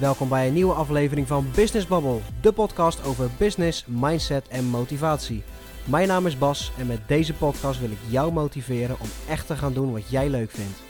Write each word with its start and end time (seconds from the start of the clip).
Welkom 0.00 0.28
bij 0.28 0.46
een 0.46 0.52
nieuwe 0.52 0.72
aflevering 0.72 1.26
van 1.26 1.46
Business 1.54 1.86
Bubble, 1.86 2.18
de 2.40 2.52
podcast 2.52 3.04
over 3.04 3.30
business, 3.38 3.86
mindset 3.86 4.48
en 4.48 4.64
motivatie. 4.64 5.42
Mijn 5.84 6.08
naam 6.08 6.26
is 6.26 6.38
Bas 6.38 6.72
en 6.78 6.86
met 6.86 7.08
deze 7.08 7.34
podcast 7.34 7.80
wil 7.80 7.90
ik 7.90 7.98
jou 8.08 8.32
motiveren 8.32 8.96
om 9.00 9.06
echt 9.28 9.46
te 9.46 9.56
gaan 9.56 9.72
doen 9.72 9.92
wat 9.92 10.10
jij 10.10 10.28
leuk 10.28 10.50
vindt. 10.50 10.82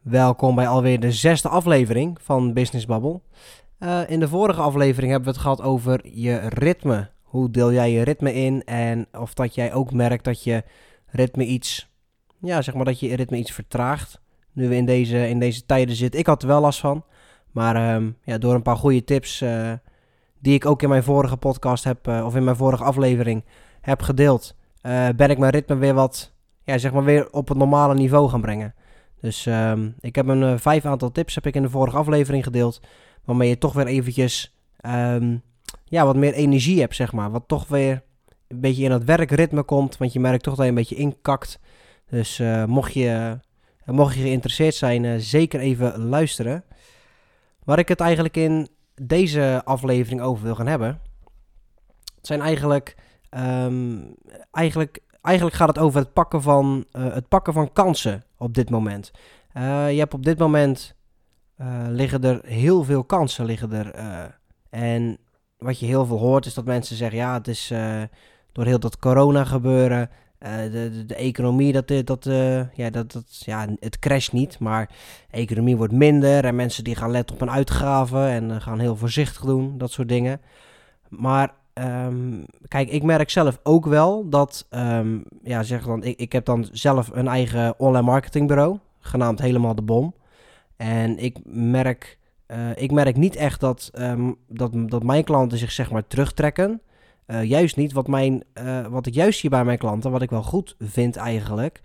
Welkom 0.00 0.54
bij 0.54 0.68
alweer 0.68 1.00
de 1.00 1.12
zesde 1.12 1.48
aflevering 1.48 2.18
van 2.22 2.52
Business 2.52 2.86
Bubble. 2.86 3.20
Uh, 3.80 4.00
in 4.10 4.20
de 4.20 4.28
vorige 4.28 4.60
aflevering 4.60 5.12
hebben 5.12 5.28
we 5.28 5.34
het 5.34 5.44
gehad 5.46 5.62
over 5.62 6.00
je 6.08 6.36
ritme. 6.48 7.10
Hoe 7.22 7.50
deel 7.50 7.72
jij 7.72 7.90
je 7.90 8.02
ritme 8.02 8.34
in 8.34 8.64
en 8.64 9.06
of 9.12 9.34
dat 9.34 9.54
jij 9.54 9.72
ook 9.72 9.92
merkt 9.92 10.24
dat 10.24 10.44
je 10.44 10.64
ritme 11.06 11.44
iets 11.44 11.89
ja, 12.40 12.62
zeg 12.62 12.74
maar 12.74 12.84
dat 12.84 13.00
je 13.00 13.16
ritme 13.16 13.36
iets 13.36 13.52
vertraagt. 13.52 14.20
Nu 14.52 14.68
we 14.68 14.76
in 14.76 14.86
deze, 14.86 15.28
in 15.28 15.38
deze 15.38 15.66
tijden 15.66 15.96
zitten. 15.96 16.20
Ik 16.20 16.26
had 16.26 16.42
er 16.42 16.48
wel 16.48 16.60
last 16.60 16.80
van. 16.80 17.04
Maar 17.50 17.76
ehm, 17.76 18.10
ja, 18.24 18.38
door 18.38 18.54
een 18.54 18.62
paar 18.62 18.76
goede 18.76 19.04
tips 19.04 19.40
uh, 19.40 19.72
die 20.38 20.54
ik 20.54 20.66
ook 20.66 20.82
in 20.82 20.88
mijn 20.88 21.02
vorige 21.02 21.36
podcast 21.36 21.84
heb, 21.84 22.08
uh, 22.08 22.24
of 22.24 22.36
in 22.36 22.44
mijn 22.44 22.56
vorige 22.56 22.84
aflevering 22.84 23.44
heb 23.80 24.02
gedeeld, 24.02 24.54
uh, 24.82 25.08
ben 25.16 25.30
ik 25.30 25.38
mijn 25.38 25.52
ritme 25.52 25.76
weer 25.76 25.94
wat, 25.94 26.32
ja, 26.64 26.78
zeg 26.78 26.92
maar 26.92 27.04
weer 27.04 27.32
op 27.32 27.48
het 27.48 27.58
normale 27.58 27.94
niveau 27.94 28.28
gaan 28.28 28.40
brengen. 28.40 28.74
Dus 29.20 29.46
um, 29.46 29.94
ik 30.00 30.14
heb 30.14 30.26
een 30.26 30.58
vijf 30.58 30.84
aantal 30.84 31.12
tips 31.12 31.34
heb 31.34 31.46
ik 31.46 31.54
in 31.54 31.62
de 31.62 31.70
vorige 31.70 31.96
aflevering 31.96 32.44
gedeeld, 32.44 32.80
waarmee 33.24 33.48
je 33.48 33.58
toch 33.58 33.72
weer 33.72 33.86
eventjes, 33.86 34.56
um, 34.86 35.42
ja, 35.84 36.04
wat 36.04 36.16
meer 36.16 36.32
energie 36.32 36.80
hebt, 36.80 36.94
zeg 36.94 37.12
maar. 37.12 37.30
Wat 37.30 37.44
toch 37.46 37.68
weer 37.68 38.02
een 38.48 38.60
beetje 38.60 38.84
in 38.84 38.90
het 38.90 39.04
werkritme 39.04 39.62
komt, 39.62 39.96
want 39.96 40.12
je 40.12 40.20
merkt 40.20 40.42
toch 40.42 40.54
dat 40.54 40.64
je 40.64 40.70
een 40.70 40.76
beetje 40.76 40.94
inkakt. 40.94 41.60
Dus 42.10 42.38
uh, 42.38 42.64
mocht, 42.64 42.92
je, 42.92 43.38
uh, 43.86 43.94
mocht 43.94 44.14
je 44.14 44.20
geïnteresseerd 44.20 44.74
zijn, 44.74 45.04
uh, 45.04 45.14
zeker 45.18 45.60
even 45.60 45.98
luisteren. 45.98 46.64
Waar 47.64 47.78
ik 47.78 47.88
het 47.88 48.00
eigenlijk 48.00 48.36
in 48.36 48.68
deze 49.02 49.62
aflevering 49.64 50.20
over 50.20 50.44
wil 50.44 50.54
gaan 50.54 50.66
hebben. 50.66 51.00
Het 52.16 52.26
zijn 52.26 52.40
eigenlijk, 52.40 52.96
um, 53.30 54.14
eigenlijk, 54.52 54.98
eigenlijk 55.22 55.56
gaat 55.56 55.68
het 55.68 55.78
over 55.78 56.00
het 56.00 56.12
pakken 56.12 56.42
van, 56.42 56.86
het 56.98 57.28
pakken 57.28 57.52
van 57.52 57.72
kansen 57.72 58.24
op 58.36 58.54
dit 58.54 58.70
moment. 58.70 59.10
je 59.52 59.96
hebt 59.98 60.14
op 60.14 60.24
dit 60.24 60.38
moment 60.38 60.94
liggen 61.88 62.24
er 62.24 62.40
heel 62.44 62.84
veel 62.84 63.04
kansen 63.04 63.44
liggen 63.44 63.72
er. 63.72 63.94
en 64.70 65.18
wat 65.58 65.78
je 65.78 65.86
heel 65.86 66.06
veel 66.06 66.18
hoort 66.18 66.46
is 66.46 66.54
dat 66.54 66.64
mensen 66.64 66.96
zeggen, 66.96 67.18
ja, 67.18 67.34
het 67.34 67.48
is 67.48 67.72
door 68.52 68.64
heel 68.64 68.80
dat 68.80 68.98
corona 68.98 69.44
gebeuren 69.44 70.10
uh, 70.46 70.72
de, 70.72 71.04
de, 71.06 71.14
economie, 71.14 71.72
dat, 71.72 72.06
dat, 72.06 72.26
uh, 72.26 72.72
ja, 72.72 72.90
dat, 72.90 73.12
dat, 73.12 73.42
ja, 73.44 73.66
het 73.80 73.98
crasht 73.98 74.32
niet, 74.32 74.58
maar 74.58 74.88
de 75.30 75.36
economie 75.36 75.76
wordt 75.76 75.92
minder 75.92 76.44
en 76.44 76.54
mensen 76.54 76.84
die 76.84 76.96
gaan 76.96 77.10
letten 77.10 77.34
op 77.34 77.40
hun 77.40 77.50
uitgaven 77.50 78.28
en 78.28 78.60
gaan 78.60 78.78
heel 78.78 78.96
voorzichtig 78.96 79.42
doen, 79.42 79.78
dat 79.78 79.90
soort 79.90 80.08
dingen. 80.08 80.40
Maar 81.08 81.54
um, 81.74 82.44
kijk, 82.68 82.88
ik 82.88 83.02
merk 83.02 83.30
zelf 83.30 83.60
ook 83.62 83.86
wel 83.86 84.28
dat, 84.28 84.66
um, 84.70 85.24
ja, 85.42 85.62
zeg 85.62 85.84
dan, 85.84 86.02
ik, 86.02 86.18
ik 86.18 86.32
heb 86.32 86.44
dan 86.44 86.68
zelf 86.72 87.10
een 87.12 87.28
eigen 87.28 87.78
online 87.78 88.06
marketingbureau, 88.06 88.78
genaamd 88.98 89.38
Helemaal 89.38 89.74
de 89.74 89.82
Bom. 89.82 90.14
En 90.76 91.18
ik 91.18 91.36
merk, 91.44 92.18
ik 92.74 92.90
merk 92.92 93.16
niet 93.16 93.36
echt 93.36 93.60
dat, 93.60 93.90
um, 93.98 94.36
dat, 94.48 94.70
dat 94.74 95.02
mijn 95.02 95.24
klanten 95.24 95.58
zich 95.58 95.72
zeg 95.72 95.90
maar 95.90 96.06
terugtrekken. 96.06 96.80
Uh, 97.30 97.44
juist 97.44 97.76
niet. 97.76 97.92
Wat, 97.92 98.06
mijn, 98.06 98.44
uh, 98.62 98.86
wat 98.86 99.06
ik 99.06 99.14
juist 99.14 99.38
zie 99.40 99.50
bij 99.50 99.64
mijn 99.64 99.78
klanten, 99.78 100.10
wat 100.10 100.22
ik 100.22 100.30
wel 100.30 100.42
goed 100.42 100.76
vind 100.78 101.16
eigenlijk, 101.16 101.80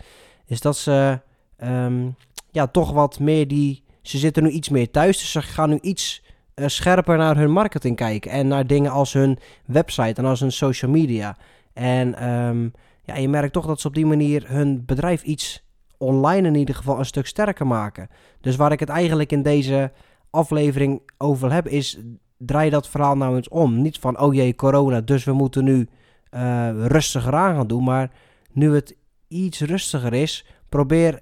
is 0.45 0.61
dat 0.61 0.78
ze 0.78 1.19
um, 1.63 2.16
ja, 2.51 2.67
toch 2.67 2.91
wat 2.91 3.19
meer 3.19 3.47
die. 3.47 3.84
Ze 4.01 4.17
zitten 4.17 4.44
nu 4.44 4.50
iets 4.50 4.69
meer 4.69 4.91
thuis, 4.91 5.17
dus 5.17 5.31
ze 5.31 5.41
gaan 5.41 5.69
nu 5.69 5.79
iets 5.81 6.23
uh, 6.55 6.67
scherper 6.67 7.17
naar 7.17 7.38
hun 7.38 7.51
marketing 7.51 7.95
kijken. 7.95 8.31
En 8.31 8.47
naar 8.47 8.67
dingen 8.67 8.91
als 8.91 9.13
hun 9.13 9.38
website 9.66 10.22
en 10.22 10.25
als 10.25 10.39
hun 10.39 10.51
social 10.51 10.91
media. 10.91 11.38
En 11.73 12.29
um, 12.29 12.73
ja, 13.03 13.16
je 13.16 13.29
merkt 13.29 13.53
toch 13.53 13.66
dat 13.66 13.79
ze 13.81 13.88
op 13.88 13.95
die 13.95 14.05
manier 14.05 14.44
hun 14.47 14.85
bedrijf 14.85 15.23
iets 15.23 15.63
online 15.97 16.47
in 16.47 16.55
ieder 16.55 16.75
geval 16.75 17.00
een 17.00 17.05
stuk 17.05 17.28
sterker 17.28 17.67
maken. 17.67 18.09
Dus 18.41 18.55
waar 18.55 18.72
ik 18.72 18.79
het 18.79 18.89
eigenlijk 18.89 19.31
in 19.31 19.41
deze 19.41 19.91
aflevering 20.29 21.01
over 21.17 21.51
heb, 21.51 21.67
is 21.67 22.00
draai 22.38 22.69
dat 22.69 22.90
verhaal 22.90 23.18
nou 23.18 23.35
eens 23.35 23.50
om. 23.50 23.81
Niet 23.81 24.00
van, 24.00 24.19
oh 24.19 24.34
jee, 24.34 24.56
corona, 24.56 25.01
dus 25.01 25.23
we 25.23 25.34
moeten 25.34 25.63
nu 25.63 25.88
uh, 26.31 26.69
rustiger 26.88 27.34
aan 27.34 27.56
gaan 27.56 27.68
doen. 27.68 27.84
Maar 27.84 28.12
nu 28.51 28.73
het 28.73 28.96
iets 29.28 29.62
rustiger 29.62 30.13
is, 30.13 30.46
probeer, 30.69 31.19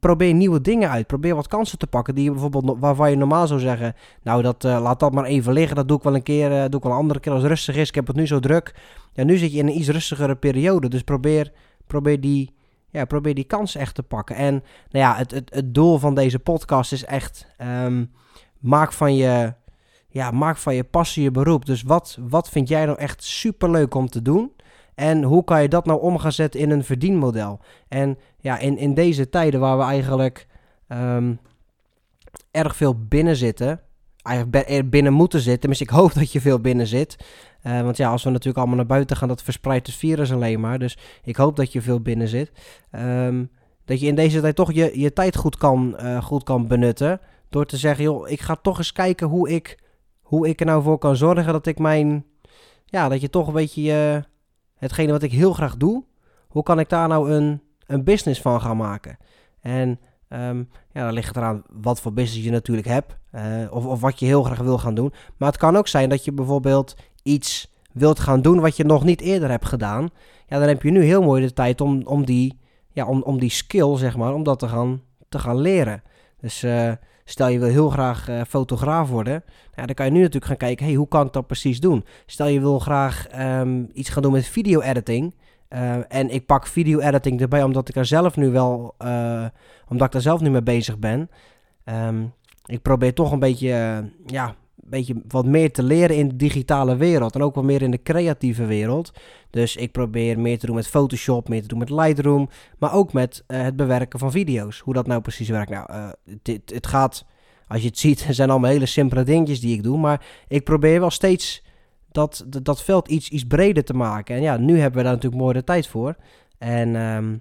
probeer 0.00 0.34
nieuwe 0.34 0.60
dingen 0.60 0.90
uit. 0.90 1.06
Probeer 1.06 1.34
wat 1.34 1.48
kansen 1.48 1.78
te 1.78 1.86
pakken 1.86 2.14
die 2.14 2.24
je 2.24 2.30
bijvoorbeeld, 2.30 2.78
waarvan 2.78 3.10
je 3.10 3.16
normaal 3.16 3.46
zou 3.46 3.60
zeggen, 3.60 3.94
nou 4.22 4.42
dat, 4.42 4.64
uh, 4.64 4.80
laat 4.82 5.00
dat 5.00 5.12
maar 5.12 5.24
even 5.24 5.52
liggen. 5.52 5.76
Dat 5.76 5.88
doe 5.88 5.96
ik 5.96 6.02
wel 6.02 6.14
een 6.14 6.22
keer, 6.22 6.50
uh, 6.50 6.64
doe 6.68 6.76
ik 6.78 6.82
wel 6.82 6.92
een 6.92 6.98
andere 6.98 7.20
keer 7.20 7.32
als 7.32 7.42
het 7.42 7.50
rustig 7.50 7.76
is. 7.76 7.88
Ik 7.88 7.94
heb 7.94 8.06
het 8.06 8.16
nu 8.16 8.26
zo 8.26 8.40
druk. 8.40 8.74
Ja, 9.12 9.24
nu 9.24 9.36
zit 9.36 9.52
je 9.52 9.58
in 9.58 9.66
een 9.66 9.78
iets 9.78 9.88
rustigere 9.88 10.36
periode. 10.36 10.88
Dus 10.88 11.02
probeer, 11.02 11.52
probeer 11.86 12.20
die 12.20 12.54
ja, 12.90 13.04
probeer 13.04 13.34
die 13.34 13.44
kans 13.44 13.74
echt 13.74 13.94
te 13.94 14.02
pakken. 14.02 14.36
En 14.36 14.52
nou 14.90 15.04
ja, 15.04 15.16
het, 15.16 15.30
het, 15.30 15.54
het 15.54 15.74
doel 15.74 15.98
van 15.98 16.14
deze 16.14 16.38
podcast 16.38 16.92
is 16.92 17.04
echt: 17.04 17.46
um, 17.84 18.10
maak 18.60 18.92
van 18.92 19.16
je 19.16 19.54
ja, 20.14 20.30
maak 20.30 20.56
van 20.56 20.74
je 20.74 20.84
passie 20.84 21.22
je 21.22 21.30
beroep. 21.30 21.66
Dus 21.66 21.82
wat, 21.82 22.18
wat 22.28 22.48
vind 22.48 22.68
jij 22.68 22.86
nou 22.86 22.98
echt 22.98 23.24
super 23.24 23.70
leuk 23.70 23.94
om 23.94 24.08
te 24.08 24.22
doen? 24.22 24.52
En 24.94 25.22
hoe 25.22 25.44
kan 25.44 25.62
je 25.62 25.68
dat 25.68 25.86
nou 25.86 26.00
om 26.00 26.18
gaan 26.18 26.32
zetten 26.32 26.60
in 26.60 26.70
een 26.70 26.84
verdienmodel? 26.84 27.60
En 27.88 28.18
ja, 28.38 28.58
in, 28.58 28.78
in 28.78 28.94
deze 28.94 29.28
tijden 29.28 29.60
waar 29.60 29.78
we 29.78 29.82
eigenlijk 29.82 30.46
um, 30.88 31.38
erg 32.50 32.76
veel 32.76 32.94
binnen 33.08 33.36
zitten, 33.36 33.80
eigenlijk 34.22 34.68
er 34.68 34.88
binnen 34.88 35.12
moeten 35.12 35.40
zitten, 35.40 35.70
dus 35.70 35.80
ik 35.80 35.90
hoop 35.90 36.14
dat 36.14 36.32
je 36.32 36.40
veel 36.40 36.60
binnen 36.60 36.86
zit. 36.86 37.16
Uh, 37.66 37.80
want 37.80 37.96
ja, 37.96 38.10
als 38.10 38.24
we 38.24 38.30
natuurlijk 38.30 38.58
allemaal 38.58 38.76
naar 38.76 38.86
buiten 38.86 39.16
gaan, 39.16 39.28
dat 39.28 39.42
verspreidt 39.42 39.86
het 39.86 39.96
virus 39.96 40.32
alleen 40.32 40.60
maar. 40.60 40.78
Dus 40.78 40.98
ik 41.22 41.36
hoop 41.36 41.56
dat 41.56 41.72
je 41.72 41.82
veel 41.82 42.00
binnen 42.00 42.28
zit. 42.28 42.52
Um, 42.92 43.50
dat 43.84 44.00
je 44.00 44.06
in 44.06 44.14
deze 44.14 44.40
tijd 44.40 44.56
toch 44.56 44.72
je, 44.72 45.00
je 45.00 45.12
tijd 45.12 45.36
goed 45.36 45.56
kan, 45.56 45.96
uh, 46.00 46.22
goed 46.22 46.42
kan 46.42 46.66
benutten. 46.66 47.20
Door 47.48 47.66
te 47.66 47.76
zeggen, 47.76 48.04
joh, 48.04 48.28
ik 48.28 48.40
ga 48.40 48.56
toch 48.56 48.78
eens 48.78 48.92
kijken 48.92 49.26
hoe 49.26 49.50
ik 49.50 49.82
hoe 50.24 50.48
ik 50.48 50.60
er 50.60 50.66
nou 50.66 50.82
voor 50.82 50.98
kan 50.98 51.16
zorgen 51.16 51.52
dat 51.52 51.66
ik 51.66 51.78
mijn, 51.78 52.24
ja, 52.84 53.08
dat 53.08 53.20
je 53.20 53.30
toch 53.30 53.46
een 53.46 53.52
beetje 53.52 54.14
uh, 54.14 54.22
hetgene 54.74 55.12
wat 55.12 55.22
ik 55.22 55.32
heel 55.32 55.52
graag 55.52 55.76
doe, 55.76 56.04
hoe 56.48 56.62
kan 56.62 56.78
ik 56.78 56.88
daar 56.88 57.08
nou 57.08 57.32
een, 57.32 57.60
een 57.86 58.04
business 58.04 58.40
van 58.40 58.60
gaan 58.60 58.76
maken? 58.76 59.16
En 59.60 60.00
um, 60.28 60.68
ja, 60.92 61.04
dan 61.04 61.12
ligt 61.12 61.28
het 61.28 61.36
eraan 61.36 61.62
wat 61.70 62.00
voor 62.00 62.12
business 62.12 62.44
je 62.44 62.50
natuurlijk 62.50 62.86
hebt, 62.86 63.16
uh, 63.34 63.42
of, 63.70 63.86
of 63.86 64.00
wat 64.00 64.18
je 64.18 64.26
heel 64.26 64.42
graag 64.42 64.58
wil 64.58 64.78
gaan 64.78 64.94
doen. 64.94 65.12
Maar 65.36 65.48
het 65.48 65.58
kan 65.58 65.76
ook 65.76 65.88
zijn 65.88 66.08
dat 66.08 66.24
je 66.24 66.32
bijvoorbeeld 66.32 66.96
iets 67.22 67.72
wilt 67.92 68.20
gaan 68.20 68.42
doen 68.42 68.60
wat 68.60 68.76
je 68.76 68.84
nog 68.84 69.04
niet 69.04 69.20
eerder 69.20 69.50
hebt 69.50 69.66
gedaan. 69.66 70.10
Ja, 70.46 70.58
dan 70.58 70.68
heb 70.68 70.82
je 70.82 70.90
nu 70.90 71.02
heel 71.02 71.22
mooi 71.22 71.42
de 71.42 71.52
tijd 71.52 71.80
om, 71.80 72.02
om, 72.06 72.24
die, 72.24 72.58
ja, 72.88 73.06
om, 73.06 73.22
om 73.22 73.38
die 73.38 73.50
skill, 73.50 73.96
zeg 73.96 74.16
maar, 74.16 74.34
om 74.34 74.42
dat 74.42 74.58
te 74.58 74.68
gaan, 74.68 75.02
te 75.28 75.38
gaan 75.38 75.60
leren. 75.60 76.02
Dus 76.40 76.64
uh, 76.64 76.92
Stel 77.24 77.48
je 77.48 77.58
wil 77.58 77.68
heel 77.68 77.90
graag 77.90 78.28
uh, 78.28 78.40
fotograaf 78.48 79.08
worden, 79.08 79.44
ja, 79.74 79.86
dan 79.86 79.94
kan 79.94 80.06
je 80.06 80.12
nu 80.12 80.18
natuurlijk 80.18 80.46
gaan 80.46 80.56
kijken, 80.56 80.86
hey, 80.86 80.94
hoe 80.94 81.08
kan 81.08 81.26
ik 81.26 81.32
dat 81.32 81.46
precies 81.46 81.80
doen? 81.80 82.04
Stel 82.26 82.46
je 82.46 82.60
wil 82.60 82.78
graag 82.78 83.26
um, 83.60 83.90
iets 83.92 84.08
gaan 84.08 84.22
doen 84.22 84.32
met 84.32 84.46
video 84.46 84.80
editing. 84.80 85.34
Uh, 85.68 85.96
en 86.08 86.30
ik 86.30 86.46
pak 86.46 86.66
video 86.66 86.98
editing 86.98 87.40
erbij 87.40 87.62
omdat 87.62 87.88
ik 87.88 87.96
er 87.96 88.04
zelf 88.04 88.36
nu 88.36 88.50
wel, 88.50 88.94
uh, 89.04 89.46
omdat 89.88 90.06
ik 90.06 90.12
daar 90.12 90.22
zelf 90.22 90.40
nu 90.40 90.50
mee 90.50 90.62
bezig 90.62 90.98
ben. 90.98 91.30
Um, 91.84 92.32
ik 92.64 92.82
probeer 92.82 93.14
toch 93.14 93.32
een 93.32 93.38
beetje, 93.38 94.04
ja, 94.26 94.54
beetje 94.86 95.14
wat 95.28 95.46
meer 95.46 95.72
te 95.72 95.82
leren 95.82 96.16
in 96.16 96.28
de 96.28 96.36
digitale 96.36 96.96
wereld. 96.96 97.34
En 97.34 97.42
ook 97.42 97.54
wat 97.54 97.64
meer 97.64 97.82
in 97.82 97.90
de 97.90 98.02
creatieve 98.02 98.64
wereld. 98.64 99.12
Dus 99.50 99.76
ik 99.76 99.92
probeer 99.92 100.40
meer 100.40 100.58
te 100.58 100.66
doen 100.66 100.74
met 100.74 100.86
Photoshop, 100.86 101.48
meer 101.48 101.62
te 101.62 101.68
doen 101.68 101.78
met 101.78 101.90
Lightroom. 101.90 102.48
Maar 102.78 102.94
ook 102.94 103.12
met 103.12 103.44
uh, 103.48 103.62
het 103.62 103.76
bewerken 103.76 104.18
van 104.18 104.30
video's. 104.30 104.78
Hoe 104.78 104.94
dat 104.94 105.06
nou 105.06 105.20
precies 105.20 105.48
werkt. 105.48 105.70
Nou, 105.70 105.92
uh, 105.92 106.08
dit, 106.42 106.70
het 106.74 106.86
gaat, 106.86 107.24
als 107.66 107.80
je 107.80 107.88
het 107.88 107.98
ziet, 107.98 108.26
zijn 108.30 108.50
allemaal 108.50 108.70
hele 108.70 108.86
simpele 108.86 109.22
dingetjes 109.22 109.60
die 109.60 109.76
ik 109.76 109.82
doe. 109.82 109.98
Maar 109.98 110.26
ik 110.48 110.64
probeer 110.64 111.00
wel 111.00 111.10
steeds 111.10 111.62
dat, 112.10 112.44
dat, 112.62 112.82
veld 112.82 113.08
iets, 113.08 113.28
iets 113.28 113.46
breder 113.46 113.84
te 113.84 113.94
maken. 113.94 114.36
En 114.36 114.42
ja, 114.42 114.56
nu 114.56 114.78
hebben 114.78 114.98
we 114.98 115.04
daar 115.04 115.14
natuurlijk 115.14 115.42
mooi 115.42 115.54
de 115.54 115.64
tijd 115.64 115.86
voor. 115.86 116.16
En 116.58 116.94
um, 116.94 117.40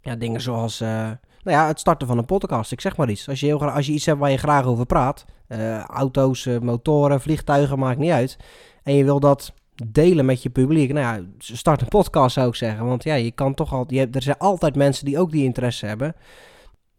ja, 0.00 0.16
dingen 0.16 0.40
zoals... 0.40 0.80
Uh, 0.80 1.10
nou 1.42 1.56
ja, 1.56 1.66
het 1.66 1.80
starten 1.80 2.06
van 2.06 2.18
een 2.18 2.24
podcast. 2.24 2.72
Ik 2.72 2.80
zeg 2.80 2.96
maar 2.96 3.10
iets. 3.10 3.28
Als 3.28 3.40
je, 3.40 3.46
heel 3.46 3.58
graag, 3.58 3.74
als 3.74 3.86
je 3.86 3.92
iets 3.92 4.06
hebt 4.06 4.18
waar 4.18 4.30
je 4.30 4.36
graag 4.36 4.64
over 4.64 4.86
praat. 4.86 5.24
Uh, 5.48 5.78
auto's, 5.78 6.44
uh, 6.44 6.58
motoren, 6.58 7.20
vliegtuigen, 7.20 7.78
maakt 7.78 7.98
niet 7.98 8.10
uit. 8.10 8.36
En 8.82 8.94
je 8.94 9.04
wil 9.04 9.20
dat 9.20 9.52
delen 9.86 10.24
met 10.24 10.42
je 10.42 10.50
publiek. 10.50 10.92
Nou 10.92 11.16
ja, 11.16 11.24
start 11.38 11.80
een 11.80 11.88
podcast 11.88 12.34
zou 12.34 12.48
ik 12.48 12.54
zeggen. 12.54 12.86
Want 12.86 13.04
ja, 13.04 13.14
je 13.14 13.30
kan 13.30 13.54
toch 13.54 13.72
al. 13.72 13.84
Je 13.88 13.98
hebt, 13.98 14.14
er 14.14 14.22
zijn 14.22 14.38
altijd 14.38 14.76
mensen 14.76 15.04
die 15.04 15.18
ook 15.18 15.30
die 15.30 15.44
interesse 15.44 15.86
hebben. 15.86 16.14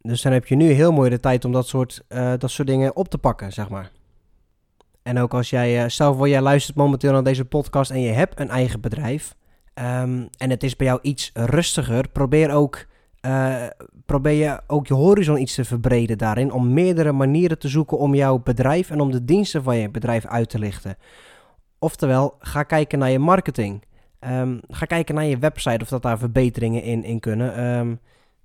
Dus 0.02 0.22
dan 0.22 0.32
heb 0.32 0.46
je 0.46 0.56
nu 0.56 0.72
heel 0.72 0.92
mooi 0.92 1.10
de 1.10 1.20
tijd 1.20 1.46
om 1.46 1.52
dat 1.52 1.68
soort, 1.68 2.04
uh, 2.10 2.34
dat 2.38 2.52
soort 2.52 2.68
dingen 2.68 2.96
op 2.96 3.08
te 3.08 3.18
pakken, 3.18 3.54
zeg 3.54 3.70
maar. 3.70 3.92
En 5.04 5.20
ook 5.20 5.34
als 5.34 5.50
jij, 5.50 5.90
stel 5.90 6.16
voor 6.16 6.30
jij 6.30 6.42
luistert 6.42 6.78
momenteel 6.78 7.12
naar 7.12 7.24
deze 7.24 7.46
podcast 7.46 7.92
en 7.92 8.02
je 8.02 8.12
hebt 8.12 8.40
een 8.40 8.50
eigen 8.50 8.82
bedrijf. 8.82 9.36
Um, 9.74 10.30
en 10.38 10.50
het 10.50 10.64
is 10.64 10.76
bij 10.76 10.88
jou 10.88 11.00
iets 11.02 11.32
rustiger. 11.34 12.10
Probeer 12.10 12.52
ook 12.52 12.86
uh, 13.26 13.64
probeer 14.06 14.34
je 14.34 14.62
ook 14.68 14.88
je 14.88 14.94
horizon 14.94 15.42
iets 15.42 15.56
te 15.56 15.66
verbreden 15.66 16.18
daarin. 16.18 16.52
Om 16.52 16.74
meerdere 16.74 17.12
manieren 17.12 17.60
te 17.60 17.68
zoeken 17.68 17.98
om 17.98 18.16
jouw 18.16 18.40
bedrijf 18.40 18.90
en 18.90 19.02
om 19.02 19.12
de 19.12 19.26
diensten 19.26 19.64
van 19.64 19.78
je 19.78 19.90
bedrijf 19.90 20.26
uit 20.26 20.50
te 20.50 20.60
lichten. 20.60 20.98
Oftewel, 21.80 22.36
ga 22.40 22.64
kijken 22.64 23.00
naar 23.00 23.10
je 23.10 23.20
marketing. 23.20 23.84
Um, 24.20 24.60
ga 24.68 24.86
kijken 24.86 25.16
naar 25.16 25.26
je 25.26 25.38
website 25.38 25.84
of 25.84 25.90
dat 25.90 26.02
daar 26.02 26.18
verbeteringen 26.18 26.84
in, 26.84 27.04
in 27.04 27.20
kunnen. 27.20 27.64
Um, 27.64 28.00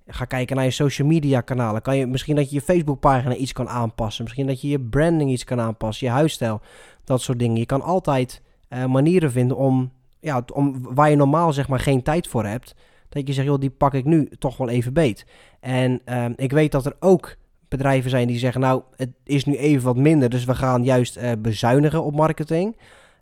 ga 0.07 0.25
kijken 0.25 0.55
naar 0.55 0.65
je 0.65 0.71
social 0.71 1.07
media 1.07 1.41
kanalen. 1.41 1.81
Kan 1.81 1.97
je, 1.97 2.07
misschien 2.07 2.35
dat 2.35 2.49
je 2.49 2.55
je 2.55 2.61
Facebook 2.61 2.99
pagina 2.99 3.35
iets 3.35 3.53
kan 3.53 3.69
aanpassen. 3.69 4.23
Misschien 4.23 4.47
dat 4.47 4.61
je 4.61 4.69
je 4.69 4.79
branding 4.79 5.31
iets 5.31 5.43
kan 5.43 5.59
aanpassen. 5.59 6.07
Je 6.07 6.13
huisstijl. 6.13 6.61
Dat 7.03 7.21
soort 7.21 7.39
dingen. 7.39 7.57
Je 7.57 7.65
kan 7.65 7.81
altijd 7.81 8.41
uh, 8.69 8.85
manieren 8.85 9.31
vinden 9.31 9.57
om, 9.57 9.91
ja, 10.19 10.43
om 10.53 10.93
waar 10.93 11.09
je 11.09 11.15
normaal 11.15 11.53
zeg 11.53 11.67
maar 11.67 11.79
geen 11.79 12.03
tijd 12.03 12.27
voor 12.27 12.45
hebt 12.45 12.75
dat 13.09 13.27
je 13.27 13.33
zegt, 13.33 13.47
joh, 13.47 13.59
die 13.59 13.69
pak 13.69 13.93
ik 13.93 14.05
nu 14.05 14.29
toch 14.39 14.57
wel 14.57 14.69
even 14.69 14.93
beet. 14.93 15.25
En 15.59 16.01
um, 16.05 16.33
ik 16.35 16.51
weet 16.51 16.71
dat 16.71 16.85
er 16.85 16.95
ook 16.99 17.35
bedrijven 17.67 18.09
zijn 18.09 18.27
die 18.27 18.37
zeggen, 18.37 18.61
nou, 18.61 18.81
het 18.95 19.11
is 19.23 19.45
nu 19.45 19.55
even 19.55 19.83
wat 19.83 19.95
minder, 19.95 20.29
dus 20.29 20.45
we 20.45 20.55
gaan 20.55 20.83
juist 20.83 21.17
uh, 21.17 21.31
bezuinigen 21.39 22.03
op 22.03 22.15
marketing. 22.15 22.77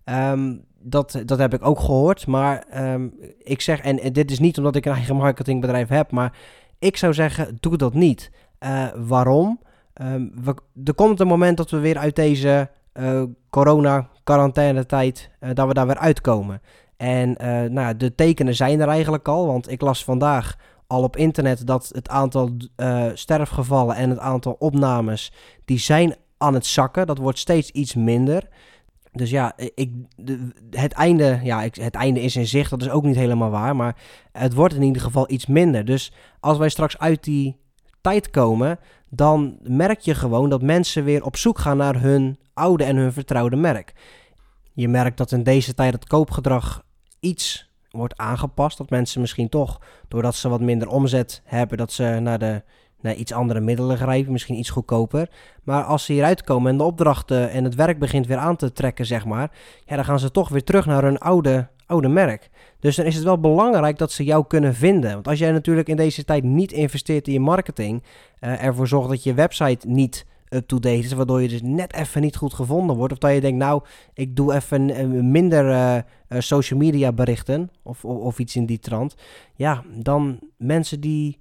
Um, 0.06 0.66
dat, 0.80 1.22
dat 1.25 1.38
heb 1.38 1.54
ik 1.54 1.66
ook 1.66 1.80
gehoord, 1.80 2.28
maar 2.28 2.66
um, 2.94 3.13
ik 3.44 3.62
zeg, 3.62 3.80
en, 3.80 4.13
dit 4.13 4.31
is 4.31 4.39
niet 4.39 4.57
omdat 4.57 4.75
ik 4.75 4.86
een 4.86 4.94
eigen 4.94 5.16
marketingbedrijf 5.16 5.88
heb, 5.88 6.12
maar 6.12 6.38
ik 6.80 6.98
zou 6.98 7.13
zeggen, 7.13 7.57
doe 7.60 7.78
dat 7.78 7.94
niet. 7.94 8.31
Uh, 8.60 8.88
waarom? 8.95 9.60
Er 10.84 10.94
komt 10.95 11.19
een 11.19 11.28
moment 11.28 11.57
dat 11.57 11.69
we 11.69 11.80
weer 11.80 11.98
uit 11.98 12.16
deze 12.16 12.69
uh, 12.94 13.24
corona-quarantaine-tijd, 14.27 15.29
dat 15.53 15.68
we 15.68 15.74
daar 15.74 15.88
weer 15.88 15.97
uitkomen. 15.97 16.62
En 16.97 17.29
uh, 17.41 17.62
nou, 17.62 17.97
de 17.97 18.15
tekenen 18.15 18.56
zijn 18.56 18.79
er 18.79 18.88
eigenlijk 18.88 19.27
al, 19.27 19.47
want 19.47 19.71
ik 19.71 19.81
las 19.81 20.03
vandaag 20.03 20.56
al 20.88 21.03
op 21.03 21.15
internet 21.15 21.68
dat 21.68 21.89
het 21.94 22.09
aantal 22.09 22.50
uh, 22.77 23.06
sterfgevallen 23.13 23.95
en 23.95 24.09
het 24.09 24.19
aantal 24.19 24.56
opnames, 24.59 25.31
die 25.65 25.79
zijn 25.79 26.15
aan 26.38 26.53
het 26.53 26.65
zakken. 26.65 27.07
Dat 27.07 27.18
wordt 27.18 27.39
steeds 27.39 27.71
iets 27.71 27.95
minder. 27.95 28.47
Dus 29.12 29.29
ja, 29.29 29.53
ik, 29.75 29.91
het, 30.69 30.94
einde, 30.94 31.39
ja 31.44 31.63
ik, 31.63 31.75
het 31.75 31.95
einde 31.95 32.21
is 32.21 32.35
in 32.35 32.47
zicht, 32.47 32.69
dat 32.69 32.81
is 32.81 32.89
ook 32.89 33.03
niet 33.03 33.15
helemaal 33.15 33.50
waar. 33.50 33.75
Maar 33.75 33.95
het 34.31 34.53
wordt 34.53 34.74
in 34.75 34.83
ieder 34.83 35.01
geval 35.01 35.31
iets 35.31 35.45
minder. 35.45 35.85
Dus 35.85 36.12
als 36.39 36.57
wij 36.57 36.69
straks 36.69 36.97
uit 36.97 37.24
die 37.24 37.57
komen, 38.31 38.80
dan 39.09 39.57
merk 39.62 40.00
je 40.00 40.15
gewoon 40.15 40.50
dat 40.50 40.62
mensen 40.62 41.04
weer 41.04 41.24
op 41.24 41.38
zoek 41.38 41.59
gaan 41.59 41.77
naar 41.77 42.01
hun 42.01 42.39
oude 42.54 42.83
en 42.83 42.95
hun 42.95 43.13
vertrouwde 43.13 43.56
merk. 43.56 43.94
Je 44.74 44.88
merkt 44.88 45.18
dat 45.18 45.31
in 45.31 45.44
deze 45.44 45.74
tijd 45.74 45.94
het 45.94 46.07
koopgedrag 46.07 46.83
iets 47.19 47.71
wordt 47.89 48.18
aangepast. 48.18 48.77
Dat 48.77 48.89
mensen 48.89 49.21
misschien 49.21 49.50
toch, 49.50 49.81
doordat 50.07 50.36
ze 50.36 50.50
wat 50.50 50.62
minder 50.62 50.88
omzet 50.88 51.42
hebben, 51.45 51.77
dat 51.77 51.92
ze 51.92 52.04
naar, 52.04 52.39
de, 52.39 52.63
naar 53.01 53.13
iets 53.13 53.31
andere 53.31 53.59
middelen 53.59 53.98
grijpen, 53.98 54.31
misschien 54.31 54.57
iets 54.57 54.69
goedkoper. 54.69 55.30
Maar 55.63 55.83
als 55.83 56.06
ze 56.06 56.12
hieruit 56.12 56.44
komen 56.44 56.71
en 56.71 56.77
de 56.77 56.83
opdrachten 56.83 57.50
en 57.50 57.63
het 57.63 57.75
werk 57.75 58.00
begint 58.00 58.27
weer 58.27 58.38
aan 58.38 58.56
te 58.56 58.71
trekken, 58.71 59.06
zeg 59.06 59.25
maar, 59.25 59.51
ja, 59.86 59.95
dan 59.95 60.06
gaan 60.06 60.19
ze 60.19 60.31
toch 60.31 60.50
weer 60.50 60.63
terug 60.63 60.86
naar 60.86 61.03
hun 61.03 61.18
oude, 61.18 61.68
oude 61.88 62.07
merk. 62.07 62.50
Dus 62.80 62.95
dan 62.95 63.06
is 63.06 63.16
het 63.16 63.24
wel 63.24 63.39
belangrijk 63.39 63.98
dat 63.98 64.12
ze 64.12 64.24
jou 64.24 64.45
kunnen 64.48 64.75
vinden. 64.75 65.13
Want 65.13 65.28
als 65.28 65.39
jij 65.39 65.51
natuurlijk 65.51 65.88
in 65.88 65.95
deze 65.95 66.25
tijd 66.25 66.44
niet 66.44 66.72
investeert 66.72 67.28
in 67.28 67.34
je 67.34 67.39
marketing, 67.39 68.04
uh, 68.42 68.63
ervoor 68.63 68.88
zorgt 68.88 69.10
dat 69.10 69.24
je 69.24 69.34
website 69.34 69.88
niet 69.88 70.25
up-to-date 70.50 70.98
is, 70.98 71.13
waardoor 71.13 71.42
je 71.42 71.48
dus 71.48 71.62
net 71.62 71.94
even 71.94 72.22
niet 72.22 72.36
goed 72.36 72.54
gevonden 72.54 72.95
wordt. 72.95 73.13
Of 73.13 73.19
dat 73.19 73.34
je 73.34 73.42
denkt, 73.42 73.57
nou, 73.57 73.81
ik 74.13 74.36
doe 74.36 74.54
even 74.54 75.31
minder 75.31 75.66
uh, 75.69 76.39
social 76.39 76.80
media 76.80 77.12
berichten 77.12 77.69
of, 77.84 78.06
of, 78.06 78.39
iets 78.39 78.56
in 78.56 78.66
die 78.66 78.80
trant. 78.80 79.16
Ja, 79.56 79.84
dan 79.95 80.39
mensen 80.57 81.00
die... 81.00 81.39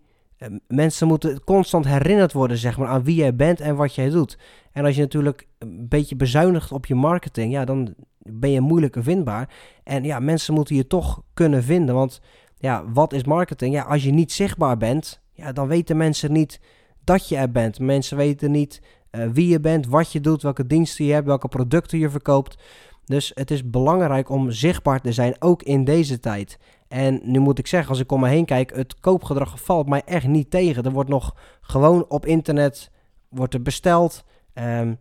Mensen 0.68 1.06
moeten 1.06 1.44
constant 1.44 1.86
herinnerd 1.86 2.32
worden, 2.32 2.56
zeg 2.56 2.78
maar, 2.78 2.88
aan 2.88 3.04
wie 3.04 3.14
jij 3.14 3.34
bent 3.34 3.60
en 3.60 3.76
wat 3.76 3.94
jij 3.94 4.08
doet. 4.08 4.38
En 4.72 4.84
als 4.84 4.94
je 4.94 5.00
natuurlijk 5.00 5.46
een 5.58 5.86
beetje 5.88 6.16
bezuinigt 6.16 6.72
op 6.72 6.86
je 6.86 6.94
marketing, 6.94 7.52
ja, 7.52 7.64
dan 7.64 7.94
ben 8.32 8.50
je 8.50 8.60
moeilijker 8.60 9.02
vindbaar. 9.02 9.54
En 9.84 10.04
ja, 10.04 10.18
mensen 10.18 10.54
moeten 10.54 10.76
je 10.76 10.86
toch 10.86 11.22
kunnen 11.34 11.62
vinden, 11.62 11.94
want 11.94 12.20
ja, 12.58 12.84
wat 12.92 13.12
is 13.12 13.24
marketing? 13.24 13.74
Ja, 13.74 13.82
als 13.82 14.04
je 14.04 14.10
niet 14.10 14.32
zichtbaar 14.32 14.76
bent, 14.76 15.20
ja, 15.32 15.52
dan 15.52 15.68
weten 15.68 15.96
mensen 15.96 16.32
niet 16.32 16.60
dat 17.04 17.28
je 17.28 17.36
er 17.36 17.50
bent. 17.50 17.78
Mensen 17.78 18.16
weten 18.16 18.50
niet 18.50 18.82
uh, 19.10 19.28
wie 19.32 19.48
je 19.48 19.60
bent, 19.60 19.86
wat 19.86 20.12
je 20.12 20.20
doet, 20.20 20.42
welke 20.42 20.66
diensten 20.66 21.04
je 21.04 21.12
hebt, 21.12 21.26
welke 21.26 21.48
producten 21.48 21.98
je 21.98 22.10
verkoopt. 22.10 22.58
Dus 23.04 23.32
het 23.34 23.50
is 23.50 23.70
belangrijk 23.70 24.30
om 24.30 24.50
zichtbaar 24.50 25.00
te 25.00 25.12
zijn, 25.12 25.36
ook 25.38 25.62
in 25.62 25.84
deze 25.84 26.20
tijd. 26.20 26.58
En 26.88 27.20
nu 27.22 27.38
moet 27.38 27.58
ik 27.58 27.66
zeggen, 27.66 27.88
als 27.88 28.00
ik 28.00 28.12
om 28.12 28.20
me 28.20 28.28
heen 28.28 28.44
kijk, 28.44 28.74
het 28.74 29.00
koopgedrag 29.00 29.60
valt 29.60 29.88
mij 29.88 30.02
echt 30.04 30.26
niet 30.26 30.50
tegen. 30.50 30.84
Er 30.84 30.92
wordt 30.92 31.10
nog 31.10 31.34
gewoon 31.60 32.04
op 32.08 32.26
internet 32.26 32.90
wordt 33.28 33.54
er 33.54 33.62
besteld. 33.62 34.24
Um, 34.54 34.98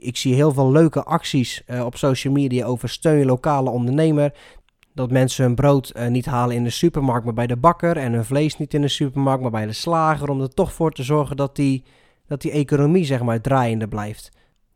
ik, 0.00 0.16
zie 0.16 0.34
heel 0.34 0.52
veel 0.52 0.72
leuke 0.72 1.04
acties 1.04 1.62
uh, 1.66 1.84
op 1.84 1.96
social 1.96 2.32
media 2.32 2.66
over 2.66 2.88
steun 2.88 3.26
lokale 3.26 3.70
ondernemer. 3.70 4.32
Dat 4.94 5.10
mensen 5.10 5.44
hun 5.44 5.54
brood 5.54 5.92
uh, 5.96 6.06
niet 6.06 6.26
halen 6.26 6.56
in 6.56 6.64
de 6.64 6.70
supermarkt, 6.70 7.24
maar 7.24 7.34
bij 7.34 7.46
de 7.46 7.56
bakker. 7.56 7.96
En 7.96 8.12
hun 8.12 8.24
vlees 8.24 8.58
niet 8.58 8.74
in 8.74 8.80
de 8.80 8.88
supermarkt, 8.88 9.42
maar 9.42 9.50
bij 9.50 9.66
de 9.66 9.72
slager. 9.72 10.30
Om 10.30 10.40
er 10.40 10.54
toch 10.54 10.72
voor 10.72 10.92
te 10.92 11.02
zorgen 11.02 11.36
dat 11.36 11.56
die 11.56 11.84
dat 12.28 12.40
die 12.40 12.50
economie 12.50 13.04
zeg 13.04 13.22
maar 13.22 13.40
draaiende 13.40 13.88
blijft. 13.88 14.30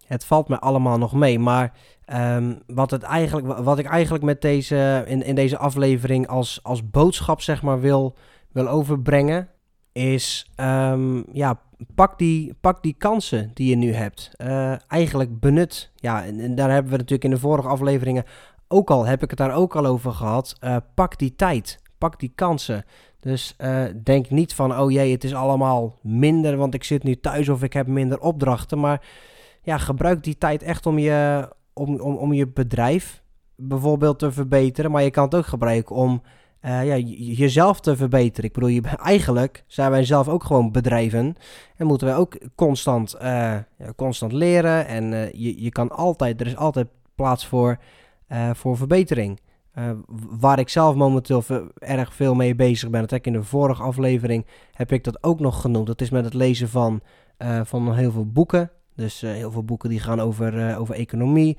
Het 0.07 0.25
valt 0.25 0.49
me 0.49 0.59
allemaal 0.59 0.99
nog 0.99 1.13
mee, 1.13 1.39
maar 1.39 1.73
um, 2.15 2.59
wat, 2.67 2.91
het 2.91 3.03
eigenlijk, 3.03 3.59
wat 3.59 3.79
ik 3.79 3.87
eigenlijk 3.87 4.25
met 4.25 4.41
deze, 4.41 5.05
in, 5.07 5.23
in 5.23 5.35
deze 5.35 5.59
aflevering 5.59 6.27
als, 6.27 6.61
als 6.63 6.91
boodschap 6.91 7.41
zeg 7.41 7.63
maar 7.63 7.81
wil, 7.81 8.17
wil 8.53 8.69
overbrengen, 8.69 9.49
is 9.93 10.51
um, 10.57 11.25
ja, 11.33 11.61
pak 11.95 12.19
die, 12.19 12.55
pak 12.61 12.83
die 12.83 12.95
kansen 12.99 13.51
die 13.55 13.69
je 13.69 13.77
nu 13.77 13.93
hebt. 13.93 14.31
Uh, 14.37 14.75
eigenlijk 14.89 15.41
benut. 15.41 15.93
Ja, 15.95 16.25
en, 16.25 16.41
en, 16.41 16.55
daar 16.55 16.71
hebben 16.71 16.91
we 16.93 16.97
natuurlijk 16.97 17.25
in 17.25 17.31
de 17.31 17.39
vorige 17.39 17.69
afleveringen 17.69 18.25
ook 18.69 18.91
al, 18.91 19.07
heb 19.07 19.23
ik 19.23 19.31
het 19.31 19.39
daar 19.39 19.55
ook 19.55 19.77
al 19.77 19.87
over 19.87 20.13
gehad. 20.13 20.57
Uh, 20.61 20.77
pak 20.95 21.19
die 21.19 21.35
tijd, 21.37 21.81
pak 21.99 22.21
die 22.21 22.33
kansen. 22.35 22.85
Dus 23.21 23.55
uh, 23.59 23.85
denk 24.03 24.31
niet 24.31 24.55
van, 24.55 24.79
oh 24.79 24.91
jee, 24.91 25.13
het 25.13 25.25
is 25.25 25.35
allemaal 25.35 25.99
minder, 26.03 26.57
want 26.57 26.75
ik 26.75 26.85
zit 26.85 27.03
nu 27.03 27.21
thuis 27.21 27.49
of 27.49 27.63
ik 27.63 27.73
heb 27.73 27.87
minder 27.87 28.21
opdrachten. 28.21 28.79
Maar 28.79 29.07
ja, 29.63 29.79
gebruik 29.79 30.23
die 30.25 30.39
tijd 30.39 30.63
echt 30.63 30.87
om 30.87 30.99
je, 30.99 31.49
om, 31.73 32.01
om, 32.01 32.17
om 32.17 32.33
je 32.33 32.49
bedrijf 32.49 33.23
bijvoorbeeld 33.57 34.19
te 34.19 34.33
verbeteren. 34.33 34.91
Maar 34.91 35.03
je 35.03 35.11
kan 35.11 35.25
het 35.25 35.35
ook 35.35 35.47
gebruiken 35.47 35.97
om 35.97 36.23
uh, 36.65 36.87
ja, 36.87 36.97
jezelf 37.37 37.81
te 37.81 37.97
verbeteren. 37.97 38.45
Ik 38.45 38.53
bedoel, 38.53 38.69
je, 38.69 38.83
eigenlijk 38.97 39.65
zijn 39.67 39.91
wij 39.91 40.05
zelf 40.05 40.29
ook 40.29 40.45
gewoon 40.45 40.73
bedrijven. 40.73 41.35
En 41.77 41.87
moeten 41.87 42.07
wij 42.07 42.17
ook 42.17 42.39
constant, 42.55 43.17
uh, 43.23 43.57
constant 43.97 44.33
leren. 44.33 44.87
En 44.87 45.05
je, 45.33 45.63
je 45.63 45.71
kan 45.71 45.91
altijd, 45.91 46.41
er 46.41 46.47
is 46.47 46.57
altijd 46.57 46.89
plaats 47.15 47.47
voor, 47.47 47.79
voor 48.53 48.77
verbetering. 48.77 49.41
Waar 50.39 50.59
ik 50.59 50.69
zelf 50.69 50.95
momenteel 50.95 51.45
erg 51.79 52.15
veel 52.15 52.35
mee 52.35 52.55
bezig 52.55 52.91
ben. 52.91 53.01
Dat 53.01 53.11
heb 53.11 53.19
ik 53.19 53.27
in 53.27 53.33
de 53.33 53.43
vorige 53.43 53.83
aflevering 53.83 54.47
heb 54.73 54.93
ik 54.93 55.05
dat 55.05 55.23
ook 55.23 55.41
nog 55.41 55.61
genoemd. 55.61 55.87
Dat 55.87 56.01
is 56.01 56.11
met 56.11 56.25
het 56.25 56.35
lezen 56.35 56.69
van, 56.69 57.01
van 57.65 57.95
heel 57.95 58.13
veel 58.13 58.27
boeken. 58.27 58.71
Dus 58.97 59.21
heel 59.21 59.51
veel 59.51 59.65
boeken 59.65 59.89
die 59.89 60.01
gaan 60.01 60.21
over, 60.21 60.77
over 60.77 60.95
economie, 60.95 61.59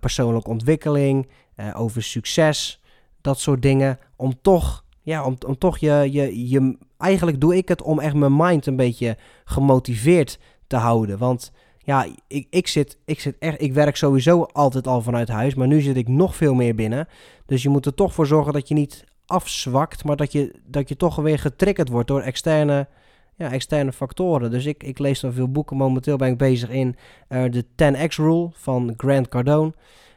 persoonlijke 0.00 0.50
ontwikkeling, 0.50 1.28
over 1.74 2.02
succes. 2.02 2.80
Dat 3.20 3.38
soort 3.38 3.62
dingen. 3.62 3.98
Om 4.16 4.34
toch, 4.42 4.84
ja, 5.02 5.24
om, 5.24 5.36
om 5.46 5.58
toch 5.58 5.78
je, 5.78 6.08
je, 6.10 6.48
je. 6.48 6.76
Eigenlijk 6.98 7.40
doe 7.40 7.56
ik 7.56 7.68
het 7.68 7.82
om 7.82 7.98
echt 7.98 8.14
mijn 8.14 8.36
mind 8.36 8.66
een 8.66 8.76
beetje 8.76 9.16
gemotiveerd 9.44 10.38
te 10.66 10.76
houden. 10.76 11.18
Want 11.18 11.52
ja, 11.78 12.06
ik, 12.26 12.46
ik, 12.50 12.66
zit, 12.66 12.98
ik 13.04 13.20
zit 13.20 13.36
echt, 13.38 13.60
ik 13.60 13.72
werk 13.72 13.96
sowieso 13.96 14.42
altijd 14.42 14.86
al 14.86 15.02
vanuit 15.02 15.28
huis, 15.28 15.54
maar 15.54 15.66
nu 15.66 15.80
zit 15.80 15.96
ik 15.96 16.08
nog 16.08 16.36
veel 16.36 16.54
meer 16.54 16.74
binnen. 16.74 17.08
Dus 17.46 17.62
je 17.62 17.68
moet 17.68 17.86
er 17.86 17.94
toch 17.94 18.14
voor 18.14 18.26
zorgen 18.26 18.52
dat 18.52 18.68
je 18.68 18.74
niet 18.74 19.04
afzwakt, 19.26 20.04
maar 20.04 20.16
dat 20.16 20.32
je, 20.32 20.54
dat 20.64 20.88
je 20.88 20.96
toch 20.96 21.16
weer 21.16 21.38
getriggerd 21.38 21.88
wordt 21.88 22.08
door 22.08 22.20
externe, 22.20 22.88
ja, 23.34 23.50
externe 23.50 23.92
factoren. 23.92 24.50
Dus 24.50 24.66
ik, 24.66 24.82
ik 24.82 24.98
lees 24.98 25.20
dan 25.20 25.32
veel 25.32 25.50
boeken. 25.50 25.76
Momenteel 25.76 26.16
ben 26.16 26.28
ik 26.28 26.38
bezig 26.38 26.70
in 26.70 26.96
uh, 27.28 27.44
de 27.50 27.64
10x 27.64 28.14
Rule 28.14 28.48
van 28.52 28.94
Grant 28.96 29.28
Cardone. 29.28 29.72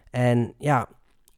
En 0.09 0.53
ja, 0.57 0.87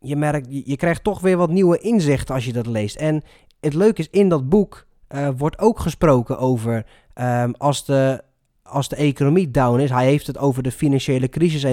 je 0.03 0.15
merkt, 0.15 0.47
je, 0.49 0.75
krijgt 0.75 1.03
toch 1.03 1.21
weer 1.21 1.37
wat 1.37 1.49
nieuwe 1.49 1.77
inzichten 1.77 2.35
als 2.35 2.45
je 2.45 2.53
dat 2.53 2.67
leest. 2.67 2.95
En 2.95 3.23
het 3.59 3.73
leuke 3.73 4.01
is, 4.01 4.09
in 4.09 4.29
dat 4.29 4.49
boek 4.49 4.85
uh, 5.09 5.29
wordt 5.37 5.59
ook 5.59 5.79
gesproken 5.79 6.37
over 6.37 6.85
um, 7.15 7.53
als 7.57 7.85
de 7.85 8.23
als 8.63 8.89
de 8.89 8.95
economie 8.95 9.51
down 9.51 9.79
is, 9.79 9.89
hij 9.89 10.05
heeft 10.05 10.27
het 10.27 10.37
over 10.37 10.63
de 10.63 10.71
financiële 10.71 11.29
crisis 11.29 11.65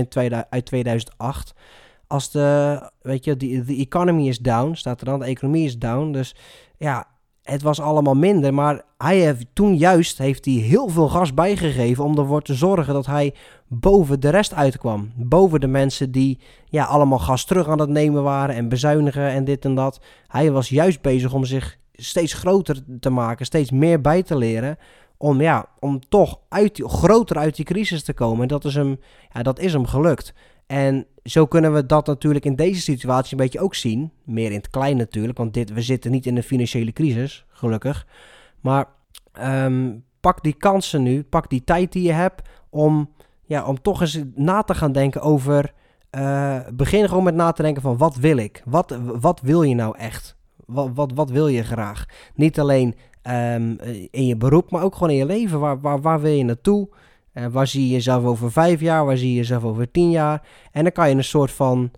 uit 0.50 0.64
2008. 0.64 1.54
Als 2.06 2.30
de, 2.30 2.80
weet 3.02 3.24
je, 3.24 3.36
de 3.36 3.76
economy 3.76 4.28
is 4.28 4.38
down, 4.38 4.74
staat 4.74 5.00
er 5.00 5.06
dan, 5.06 5.18
de 5.18 5.24
economie 5.24 5.64
is 5.64 5.78
down. 5.78 6.12
Dus 6.12 6.34
ja, 6.76 7.06
het 7.42 7.62
was 7.62 7.80
allemaal 7.80 8.14
minder. 8.14 8.54
Maar 8.54 8.82
hij 8.98 9.18
heeft 9.18 9.46
toen 9.52 9.76
juist 9.76 10.18
heeft 10.18 10.44
hij 10.44 10.54
heel 10.54 10.88
veel 10.88 11.08
gas 11.08 11.34
bijgegeven 11.34 12.04
om 12.04 12.18
ervoor 12.18 12.42
te 12.42 12.54
zorgen 12.54 12.94
dat 12.94 13.06
hij 13.06 13.34
boven 13.66 14.20
de 14.20 14.28
rest 14.28 14.54
uitkwam. 14.54 15.12
Boven 15.16 15.60
de 15.60 15.66
mensen 15.66 16.10
die 16.10 16.38
ja, 16.66 16.84
allemaal 16.84 17.18
gas 17.18 17.44
terug 17.44 17.68
aan 17.68 17.80
het 17.80 17.88
nemen 17.88 18.22
waren 18.22 18.54
en 18.54 18.68
bezuinigen 18.68 19.28
en 19.28 19.44
dit 19.44 19.64
en 19.64 19.74
dat. 19.74 20.00
Hij 20.26 20.52
was 20.52 20.68
juist 20.68 21.00
bezig 21.00 21.32
om 21.32 21.44
zich 21.44 21.78
steeds 21.92 22.32
groter 22.32 22.82
te 23.00 23.10
maken, 23.10 23.46
steeds 23.46 23.70
meer 23.70 24.00
bij 24.00 24.22
te 24.22 24.36
leren. 24.36 24.78
Om, 25.16 25.40
ja, 25.40 25.66
om 25.78 26.00
toch 26.08 26.38
uit 26.48 26.82
groter 26.84 27.36
uit 27.36 27.56
die 27.56 27.64
crisis 27.64 28.02
te 28.02 28.12
komen. 28.12 28.42
En 28.42 28.48
dat 28.48 28.64
is, 28.64 28.74
hem, 28.74 28.98
ja, 29.32 29.42
dat 29.42 29.58
is 29.58 29.72
hem 29.72 29.86
gelukt. 29.86 30.34
En 30.70 31.06
zo 31.24 31.46
kunnen 31.46 31.72
we 31.72 31.86
dat 31.86 32.06
natuurlijk 32.06 32.44
in 32.44 32.54
deze 32.54 32.80
situatie 32.80 33.32
een 33.32 33.44
beetje 33.44 33.60
ook 33.60 33.74
zien. 33.74 34.12
Meer 34.24 34.50
in 34.50 34.56
het 34.56 34.70
klein 34.70 34.96
natuurlijk, 34.96 35.38
want 35.38 35.54
dit, 35.54 35.72
we 35.72 35.82
zitten 35.82 36.10
niet 36.10 36.26
in 36.26 36.36
een 36.36 36.42
financiële 36.42 36.92
crisis, 36.92 37.44
gelukkig. 37.48 38.06
Maar 38.60 38.88
ehm, 39.32 39.92
pak 40.20 40.42
die 40.42 40.52
kansen 40.52 41.02
nu, 41.02 41.22
pak 41.22 41.50
die 41.50 41.64
tijd 41.64 41.92
die 41.92 42.02
je 42.02 42.12
hebt 42.12 42.48
om, 42.68 43.10
ja, 43.44 43.66
om 43.66 43.82
toch 43.82 44.00
eens 44.00 44.20
na 44.34 44.62
te 44.62 44.74
gaan 44.74 44.92
denken 44.92 45.20
over... 45.20 45.72
Uh, 46.16 46.58
begin 46.72 47.08
gewoon 47.08 47.24
met 47.24 47.34
na 47.34 47.52
te 47.52 47.62
denken 47.62 47.82
van 47.82 47.96
wat 47.96 48.16
wil 48.16 48.36
ik? 48.36 48.62
Wat, 48.64 48.98
wat 49.20 49.40
wil 49.40 49.62
je 49.62 49.74
nou 49.74 49.98
echt? 49.98 50.36
Wat, 50.66 50.90
wat, 50.94 51.12
wat 51.14 51.30
wil 51.30 51.48
je 51.48 51.62
graag? 51.62 52.06
Niet 52.34 52.60
alleen 52.60 52.94
um, 53.22 53.78
in 54.10 54.26
je 54.26 54.36
beroep, 54.36 54.70
maar 54.70 54.82
ook 54.82 54.94
gewoon 54.94 55.10
in 55.10 55.16
je 55.16 55.26
leven. 55.26 55.60
Waar, 55.60 55.80
waar, 55.80 56.00
waar 56.00 56.20
wil 56.20 56.32
je 56.32 56.44
naartoe? 56.44 56.88
Waar 57.50 57.66
zie 57.66 57.86
je 57.86 57.92
jezelf 57.92 58.24
over 58.24 58.52
vijf 58.52 58.80
jaar? 58.80 59.04
Waar 59.04 59.16
zie 59.16 59.28
je 59.28 59.36
jezelf 59.36 59.64
over 59.64 59.90
tien 59.90 60.10
jaar? 60.10 60.42
En 60.72 60.82
dan 60.82 60.92
kan 60.92 61.08
je 61.08 61.14
een 61.14 61.24
soort 61.24 61.50
van 61.50 61.90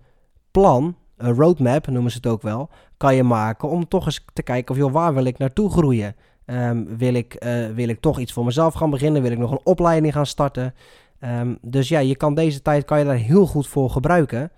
plan, 0.51 0.95
een 1.17 1.33
roadmap 1.33 1.87
noemen 1.87 2.11
ze 2.11 2.17
het 2.17 2.27
ook 2.27 2.41
wel, 2.41 2.69
kan 2.97 3.15
je 3.15 3.23
maken 3.23 3.69
om 3.69 3.87
toch 3.87 4.05
eens 4.05 4.25
te 4.33 4.43
kijken 4.43 4.75
of 4.75 4.81
joh, 4.81 4.91
waar 4.91 5.13
wil 5.13 5.25
ik 5.25 5.37
naartoe 5.37 5.69
groeien? 5.69 6.15
Um, 6.45 6.97
wil, 6.97 7.13
ik, 7.13 7.45
uh, 7.45 7.69
wil 7.69 7.87
ik 7.87 8.01
toch 8.01 8.19
iets 8.19 8.33
voor 8.33 8.45
mezelf 8.45 8.73
gaan 8.73 8.89
beginnen? 8.89 9.21
Wil 9.21 9.31
ik 9.31 9.37
nog 9.37 9.51
een 9.51 9.65
opleiding 9.65 10.13
gaan 10.13 10.25
starten? 10.25 10.73
Um, 11.19 11.57
dus 11.61 11.89
ja, 11.89 11.99
je 11.99 12.15
kan 12.15 12.33
deze 12.33 12.61
tijd 12.61 12.85
kan 12.85 12.99
je 12.99 13.05
daar 13.05 13.15
heel 13.15 13.45
goed 13.45 13.67
voor 13.67 13.89
gebruiken. 13.89 14.51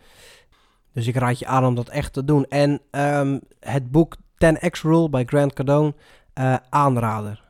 Dus 0.94 1.08
ik 1.08 1.15
raad 1.15 1.39
je 1.39 1.46
aan 1.46 1.65
om 1.65 1.75
dat 1.75 1.89
echt 1.89 2.13
te 2.13 2.25
doen. 2.25 2.46
En 2.46 2.82
um, 2.92 3.42
het 3.60 3.92
boek 3.92 4.15
10x 4.18 4.82
Rule 4.82 5.10
bij 5.10 5.24
Grant 5.25 5.54
Cardone, 5.54 5.94
uh, 6.39 6.56
aanrader. 6.70 7.45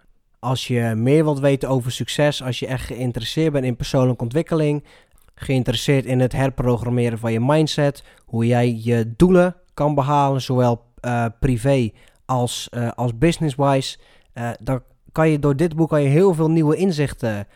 Als 0.46 0.68
je 0.68 0.94
meer 0.96 1.24
wilt 1.24 1.40
weten 1.40 1.70
over 1.70 1.92
succes, 1.92 2.44
als 2.44 2.60
je 2.60 2.68
echt 2.68 2.86
geïnteresseerd 2.86 3.52
bent 3.52 3.66
in 3.66 3.76
persoonlijke 3.76 4.24
ontwikkeling, 4.24 4.84
geïnteresseerd 5.36 6.06
in 6.06 6.20
het 6.20 6.32
herprogrammeren 6.32 7.18
van 7.18 7.32
je 7.32 7.40
mindset, 7.40 8.04
hoe 8.26 8.46
jij 8.46 8.80
je 8.84 9.14
doelen 9.16 9.56
kan 9.74 9.96
behalen, 9.96 10.42
zowel 10.42 10.84
uh, 11.02 11.26
privé 11.40 11.92
als, 12.26 12.70
uh, 12.72 12.92
als 12.96 13.18
business-wise, 13.18 13.98
uh, 14.34 14.50
dan 14.64 14.82
kan 15.12 15.30
je 15.30 15.40
door 15.40 15.56
dit 15.56 15.76
boek 15.76 15.90
kan 15.90 16.02
je 16.02 16.10
heel 16.10 16.34
veel 16.34 16.50
nieuwe 16.50 16.76
inzichten 16.76 17.48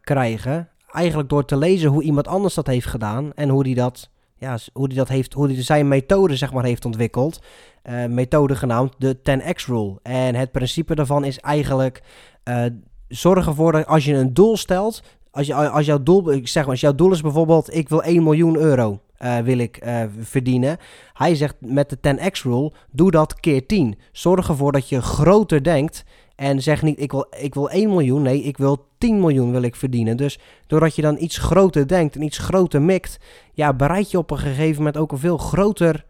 krijgen. 0.00 0.68
Eigenlijk 0.92 1.28
door 1.28 1.44
te 1.44 1.56
lezen 1.56 1.90
hoe 1.90 2.02
iemand 2.02 2.28
anders 2.28 2.54
dat 2.54 2.66
heeft 2.66 2.86
gedaan 2.86 3.32
en 3.34 3.48
hoe 3.48 3.62
die 3.62 3.74
dat, 3.74 4.10
ja, 4.38 4.58
hoe 4.72 4.88
die 4.88 4.98
dat 4.98 5.08
heeft, 5.08 5.32
hoe 5.32 5.48
die 5.48 5.62
zijn 5.62 5.88
methode 5.88 6.36
zeg 6.36 6.52
maar 6.52 6.64
heeft 6.64 6.84
ontwikkeld. 6.84 7.40
Uh, 7.84 8.04
methode 8.06 8.56
genaamd 8.56 8.94
de 8.98 9.16
10x 9.16 9.66
rule. 9.66 9.98
En 10.02 10.34
het 10.34 10.52
principe 10.52 10.94
daarvan 10.94 11.24
is 11.24 11.38
eigenlijk 11.38 12.02
uh, 12.44 12.64
zorg 13.08 13.46
ervoor 13.46 13.72
dat 13.72 13.86
als 13.86 14.04
je 14.04 14.14
een 14.14 14.34
doel 14.34 14.56
stelt, 14.56 15.02
als, 15.30 15.46
je, 15.46 15.54
als 15.54 15.86
jouw 15.86 16.02
doel, 16.02 16.32
ik 16.32 16.48
zeg 16.48 16.62
maar, 16.62 16.72
als 16.72 16.80
jouw 16.80 16.94
doel 16.94 17.12
is 17.12 17.20
bijvoorbeeld, 17.20 17.74
ik 17.74 17.88
wil 17.88 18.02
1 18.02 18.22
miljoen 18.22 18.56
euro 18.56 19.00
uh, 19.18 19.38
wil 19.38 19.58
ik 19.58 19.84
verdienen. 20.20 20.76
Hij 21.12 21.34
zegt 21.34 21.54
met 21.60 21.90
de 21.90 22.16
10x 22.16 22.42
rule, 22.42 22.72
doe 22.90 23.10
dat 23.10 23.40
keer 23.40 23.66
10. 23.66 23.98
Zorg 24.12 24.48
ervoor 24.48 24.72
dat 24.72 24.88
je 24.88 25.02
groter 25.02 25.64
denkt 25.64 26.04
en 26.36 26.62
zeg 26.62 26.82
niet, 26.82 27.00
ik 27.00 27.12
wil, 27.12 27.26
ik 27.38 27.54
wil 27.54 27.70
1 27.70 27.88
miljoen. 27.88 28.22
Nee, 28.22 28.42
ik 28.42 28.56
wil 28.56 28.86
10 28.98 29.20
miljoen 29.20 29.50
wil 29.50 29.62
ik 29.62 29.76
verdienen. 29.76 30.16
Dus 30.16 30.38
doordat 30.66 30.96
je 30.96 31.02
dan 31.02 31.16
iets 31.18 31.38
groter 31.38 31.88
denkt 31.88 32.14
en 32.14 32.22
iets 32.22 32.38
groter 32.38 32.82
mikt, 32.82 33.18
ja, 33.52 33.74
bereid 33.74 34.10
je 34.10 34.18
op 34.18 34.30
een 34.30 34.38
gegeven 34.38 34.76
moment 34.76 34.96
ook 34.96 35.12
een 35.12 35.18
veel 35.18 35.38
groter 35.38 36.04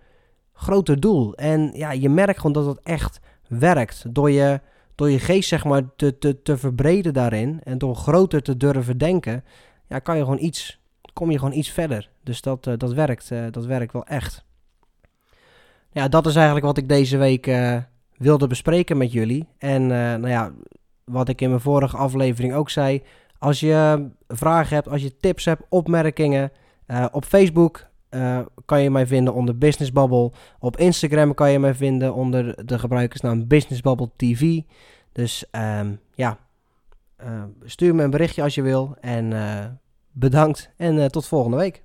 groter 0.63 1.01
doel. 1.01 1.35
En 1.35 1.71
ja, 1.75 1.93
je 1.93 2.09
merkt 2.09 2.37
gewoon 2.37 2.53
dat 2.53 2.67
het 2.67 2.81
echt 2.83 3.21
werkt. 3.49 4.05
Door 4.09 4.31
je, 4.31 4.61
door 4.95 5.11
je 5.11 5.19
geest 5.19 5.49
zeg 5.49 5.65
maar 5.65 5.83
te, 5.97 6.19
te, 6.19 6.43
te 6.43 6.57
verbreden 6.57 7.13
daarin 7.13 7.61
en 7.65 7.79
door 7.79 7.97
groter 7.97 8.43
te 8.43 8.57
durven 8.57 8.99
denken, 8.99 9.45
ja, 9.89 9.99
kan 9.99 10.17
je 10.17 10.23
gewoon 10.23 10.43
iets, 10.43 10.81
kom 11.13 11.31
je 11.31 11.39
gewoon 11.39 11.55
iets 11.55 11.71
verder. 11.71 12.11
Dus 12.23 12.41
dat, 12.41 12.67
uh, 12.67 12.75
dat, 12.77 12.93
werkt, 12.93 13.31
uh, 13.31 13.45
dat 13.51 13.65
werkt 13.65 13.93
wel 13.93 14.07
echt. 14.07 14.45
Ja, 15.93 16.09
dat 16.09 16.27
is 16.27 16.35
eigenlijk 16.35 16.67
wat 16.67 16.77
ik 16.77 16.89
deze 16.89 17.17
week 17.17 17.47
uh, 17.47 17.77
wilde 18.17 18.47
bespreken 18.47 18.97
met 18.97 19.13
jullie. 19.13 19.49
En 19.59 19.87
nou 19.87 20.29
ja, 20.29 20.53
wat 21.05 21.29
ik 21.29 21.41
in 21.41 21.49
mijn 21.49 21.61
vorige 21.61 21.97
aflevering 21.97 22.55
ook 22.55 22.71
zei. 22.71 23.03
Als 23.39 23.61
je 23.61 24.09
vragen 24.29 24.75
hebt, 24.75 24.89
als 24.89 25.03
je 25.03 25.17
tips 25.17 25.45
hebt, 25.45 25.63
opmerkingen 25.69 26.53
op 27.13 27.25
Facebook, 27.25 27.87
uh, 28.15 28.39
kan 28.65 28.83
je 28.83 28.91
mij 28.91 29.07
vinden 29.07 29.35
onder 29.35 29.59
Business 29.59 29.93
Bubble. 29.93 30.33
Op 30.59 30.77
Instagram 30.77 31.35
kan 31.35 31.51
je 31.51 31.59
mij 31.59 31.75
vinden 31.75 32.15
onder 32.15 32.67
de 32.67 32.79
gebruikersnaam 32.79 33.47
Business 33.47 33.81
Bubble 33.81 34.11
TV. 34.17 34.61
Dus 35.13 35.45
um, 35.81 36.01
ja, 36.15 36.39
uh, 37.25 37.43
stuur 37.65 37.95
me 37.95 38.03
een 38.03 38.11
berichtje 38.11 38.43
als 38.43 38.55
je 38.55 38.63
wil. 38.63 38.97
En 39.01 39.31
uh, 39.31 39.65
bedankt 40.11 40.71
en 40.77 41.11
tot 41.11 41.27
volgende 41.27 41.57
week. 41.57 41.83